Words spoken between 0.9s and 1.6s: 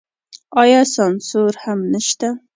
سانسور